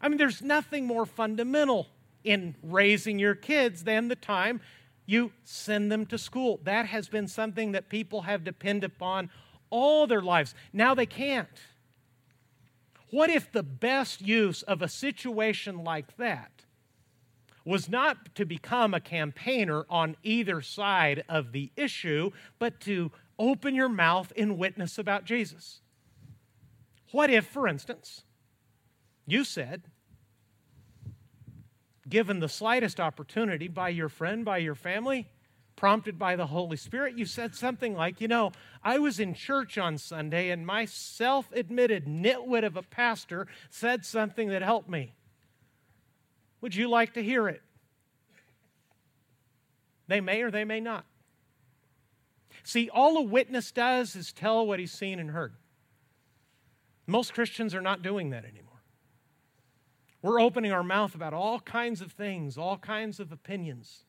[0.00, 1.86] I mean, there's nothing more fundamental
[2.24, 4.60] in raising your kids than the time
[5.06, 6.60] you send them to school.
[6.64, 9.30] That has been something that people have depended upon
[9.70, 10.54] all their lives.
[10.72, 11.48] Now they can't.
[13.12, 16.64] What if the best use of a situation like that
[17.62, 23.74] was not to become a campaigner on either side of the issue, but to open
[23.74, 25.82] your mouth in witness about Jesus?
[27.10, 28.22] What if, for instance,
[29.26, 29.82] you said,
[32.08, 35.28] given the slightest opportunity by your friend, by your family,
[35.82, 38.52] prompted by the Holy Spirit, you said something like, You know,
[38.84, 44.04] I was in church on Sunday and my self admitted nitwit of a pastor said
[44.04, 45.12] something that helped me.
[46.60, 47.62] Would you like to hear it?
[50.06, 51.04] They may or they may not.
[52.62, 55.54] See, all a witness does is tell what he's seen and heard.
[57.08, 58.84] Most Christians are not doing that anymore.
[60.22, 64.04] We're opening our mouth about all kinds of things, all kinds of opinions,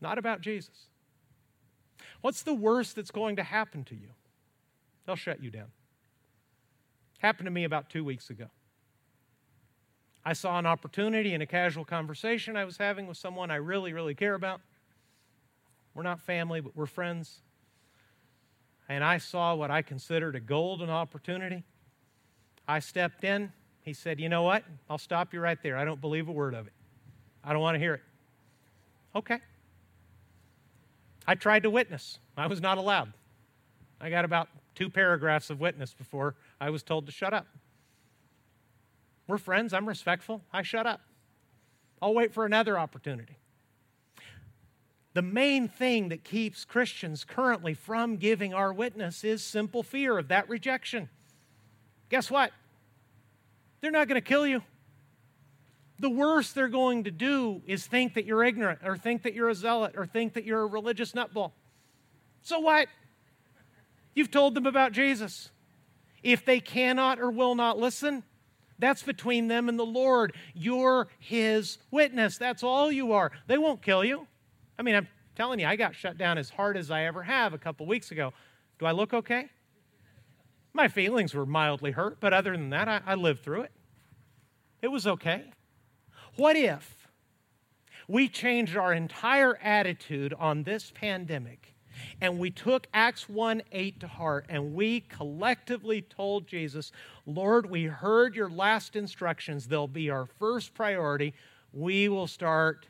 [0.00, 0.88] not about Jesus.
[2.20, 4.08] What's the worst that's going to happen to you?
[5.06, 5.68] They'll shut you down.
[7.18, 8.46] Happened to me about two weeks ago.
[10.24, 13.92] I saw an opportunity in a casual conversation I was having with someone I really,
[13.92, 14.60] really care about.
[15.94, 17.40] We're not family, but we're friends.
[18.88, 21.64] And I saw what I considered a golden opportunity.
[22.66, 23.52] I stepped in.
[23.82, 24.64] He said, You know what?
[24.90, 25.76] I'll stop you right there.
[25.76, 26.72] I don't believe a word of it.
[27.42, 28.02] I don't want to hear it.
[29.16, 29.38] Okay.
[31.28, 32.18] I tried to witness.
[32.38, 33.12] I was not allowed.
[34.00, 37.46] I got about two paragraphs of witness before I was told to shut up.
[39.26, 39.74] We're friends.
[39.74, 40.42] I'm respectful.
[40.54, 41.02] I shut up.
[42.00, 43.36] I'll wait for another opportunity.
[45.12, 50.28] The main thing that keeps Christians currently from giving our witness is simple fear of
[50.28, 51.10] that rejection.
[52.08, 52.52] Guess what?
[53.82, 54.62] They're not going to kill you.
[56.00, 59.48] The worst they're going to do is think that you're ignorant or think that you're
[59.48, 61.52] a zealot or think that you're a religious nutball.
[62.42, 62.88] So what?
[64.14, 65.50] You've told them about Jesus.
[66.22, 68.22] If they cannot or will not listen,
[68.78, 70.34] that's between them and the Lord.
[70.54, 72.38] You're His witness.
[72.38, 73.32] That's all you are.
[73.46, 74.26] They won't kill you.
[74.78, 77.54] I mean, I'm telling you, I got shut down as hard as I ever have
[77.54, 78.32] a couple weeks ago.
[78.78, 79.48] Do I look okay?
[80.72, 83.72] My feelings were mildly hurt, but other than that, I, I lived through it.
[84.80, 85.50] It was okay.
[86.38, 87.08] What if
[88.06, 91.74] we changed our entire attitude on this pandemic
[92.20, 96.92] and we took Acts 1 8 to heart and we collectively told Jesus,
[97.26, 99.66] Lord, we heard your last instructions.
[99.66, 101.34] They'll be our first priority.
[101.72, 102.86] We will start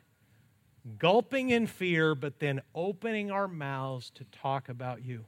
[0.98, 5.24] gulping in fear, but then opening our mouths to talk about you.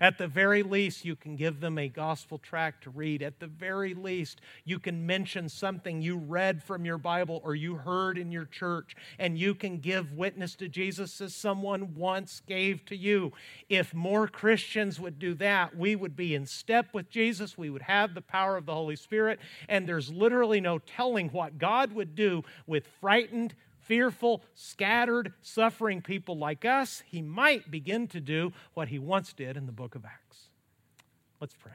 [0.00, 3.22] At the very least, you can give them a gospel tract to read.
[3.22, 7.76] At the very least, you can mention something you read from your Bible or you
[7.76, 12.84] heard in your church, and you can give witness to Jesus as someone once gave
[12.86, 13.32] to you.
[13.68, 17.56] If more Christians would do that, we would be in step with Jesus.
[17.56, 19.38] We would have the power of the Holy Spirit,
[19.68, 23.54] and there's literally no telling what God would do with frightened,
[23.84, 29.56] fearful, scattered, suffering people like us, he might begin to do what he once did
[29.56, 30.48] in the book of Acts.
[31.40, 31.72] Let's pray.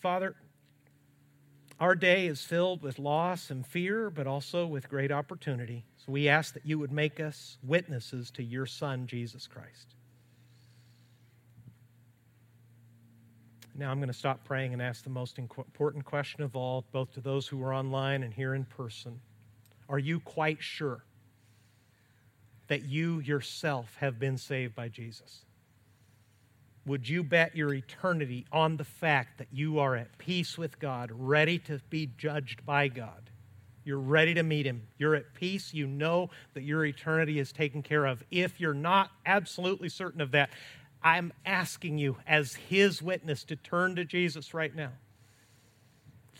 [0.00, 0.36] Father,
[1.80, 5.86] our day is filled with loss and fear, but also with great opportunity.
[5.96, 9.94] So we ask that you would make us witnesses to your Son, Jesus Christ.
[13.76, 17.12] Now I'm going to stop praying and ask the most important question of all, both
[17.14, 19.20] to those who are online and here in person.
[19.88, 21.04] Are you quite sure
[22.68, 25.44] that you yourself have been saved by Jesus?
[26.86, 31.10] Would you bet your eternity on the fact that you are at peace with God,
[31.12, 33.30] ready to be judged by God?
[33.84, 34.82] You're ready to meet Him.
[34.98, 35.74] You're at peace.
[35.74, 38.22] You know that your eternity is taken care of.
[38.30, 40.50] If you're not absolutely certain of that,
[41.04, 44.92] I'm asking you, as his witness, to turn to Jesus right now.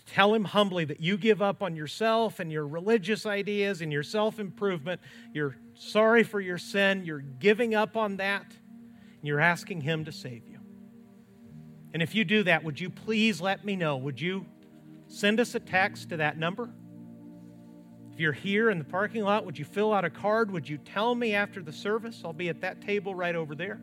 [0.07, 4.03] Tell him humbly that you give up on yourself and your religious ideas and your
[4.03, 5.03] self improvement.
[5.35, 7.05] You're sorry for your sin.
[7.05, 8.47] You're giving up on that.
[8.49, 10.59] And you're asking him to save you.
[11.93, 13.97] And if you do that, would you please let me know?
[13.99, 14.47] Would you
[15.09, 16.71] send us a text to that number?
[18.13, 20.51] If you're here in the parking lot, would you fill out a card?
[20.51, 22.23] Would you tell me after the service?
[22.25, 23.81] I'll be at that table right over there.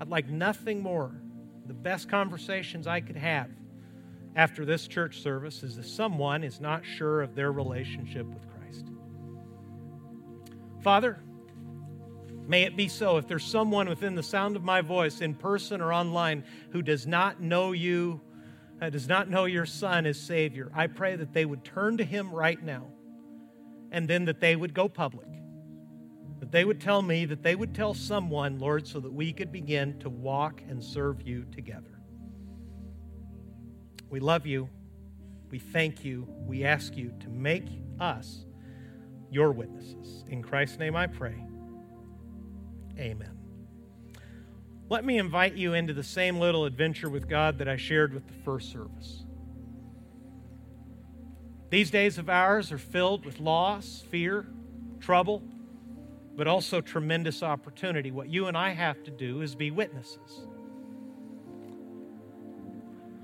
[0.00, 1.12] I'd like nothing more.
[1.66, 3.48] The best conversations I could have
[4.36, 8.86] after this church service is if someone is not sure of their relationship with Christ.
[10.82, 11.18] Father,
[12.46, 13.16] May it be so.
[13.16, 17.06] If there's someone within the sound of my voice, in person or online, who does
[17.06, 18.20] not know you,
[18.82, 22.04] uh, does not know your Son as Savior, I pray that they would turn to
[22.04, 22.88] Him right now
[23.90, 25.28] and then that they would go public.
[26.40, 29.52] That they would tell me, that they would tell someone, Lord, so that we could
[29.52, 32.00] begin to walk and serve you together.
[34.10, 34.68] We love you.
[35.50, 36.26] We thank you.
[36.46, 37.66] We ask you to make
[38.00, 38.44] us
[39.30, 40.24] your witnesses.
[40.28, 41.44] In Christ's name I pray.
[42.98, 43.38] Amen.
[44.88, 48.26] Let me invite you into the same little adventure with God that I shared with
[48.26, 49.24] the first service.
[51.70, 54.46] These days of ours are filled with loss, fear,
[55.00, 55.42] trouble,
[56.36, 58.10] but also tremendous opportunity.
[58.10, 60.46] What you and I have to do is be witnesses.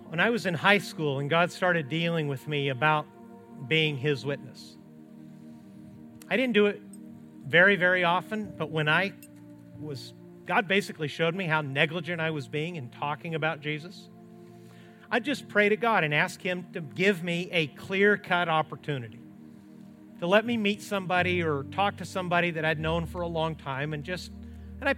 [0.08, 3.06] When I was in high school and God started dealing with me about
[3.68, 4.76] being His witness,
[6.28, 6.80] I didn't do it
[7.46, 9.12] very, very often, but when I
[9.78, 10.14] was,
[10.46, 14.08] God basically showed me how negligent I was being in talking about Jesus.
[15.10, 19.18] I'd just pray to God and ask Him to give me a clear cut opportunity
[20.20, 23.56] to let me meet somebody or talk to somebody that I'd known for a long
[23.56, 24.30] time and just,
[24.80, 24.94] and I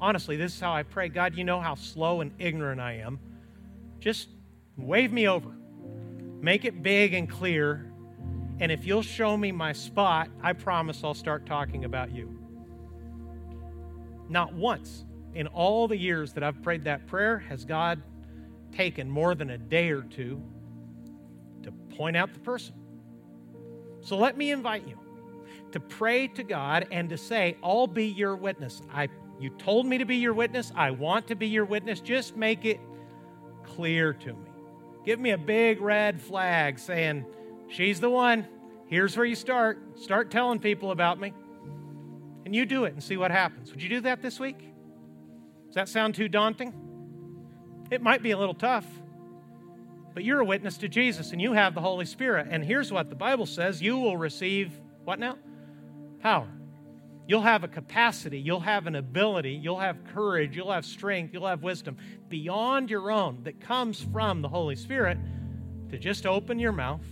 [0.00, 3.18] honestly, this is how I pray God, you know how slow and ignorant I am.
[3.98, 4.28] Just
[4.76, 5.50] wave me over,
[6.40, 7.90] make it big and clear.
[8.60, 12.38] And if you'll show me my spot, I promise I'll start talking about you.
[14.28, 15.04] Not once
[15.34, 18.02] in all the years that I've prayed that prayer has God
[18.72, 20.42] taken more than a day or two
[21.62, 22.74] to point out the person.
[24.06, 24.96] So let me invite you
[25.72, 28.80] to pray to God and to say, I'll be your witness.
[28.92, 29.08] I
[29.40, 30.70] you told me to be your witness.
[30.76, 31.98] I want to be your witness.
[31.98, 32.78] Just make it
[33.64, 34.50] clear to me.
[35.04, 37.26] Give me a big red flag saying,
[37.68, 38.46] She's the one.
[38.86, 39.98] Here's where you start.
[39.98, 41.34] Start telling people about me.
[42.44, 43.72] And you do it and see what happens.
[43.72, 44.60] Would you do that this week?
[45.66, 46.72] Does that sound too daunting?
[47.90, 48.86] It might be a little tough,
[50.16, 52.46] but you're a witness to Jesus and you have the Holy Spirit.
[52.50, 54.72] And here's what the Bible says you will receive
[55.04, 55.36] what now?
[56.20, 56.48] Power.
[57.28, 61.46] You'll have a capacity, you'll have an ability, you'll have courage, you'll have strength, you'll
[61.46, 61.98] have wisdom
[62.30, 65.18] beyond your own that comes from the Holy Spirit
[65.90, 67.04] to just open your mouth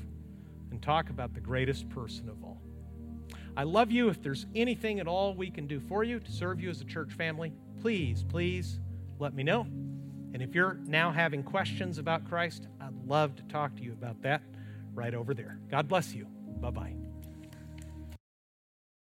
[0.71, 2.63] and talk about the greatest person of all.
[3.55, 4.09] I love you.
[4.09, 6.87] If there's anything at all we can do for you to serve you as a
[6.87, 7.53] church family,
[7.83, 8.81] please, please
[9.19, 9.67] let me know.
[10.35, 14.21] And if you're now having questions about Christ, I'd love to talk to you about
[14.23, 14.43] that
[14.93, 15.61] right over there.
[15.71, 16.27] God bless you.
[16.61, 17.04] Bye bye.